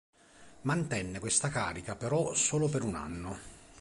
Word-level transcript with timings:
Mantenne 0.61 1.19
questa 1.19 1.49
carica 1.49 1.95
però 1.95 2.33
solo 2.33 2.67
per 2.67 2.81
un 2.81 2.95
anno. 2.95 3.37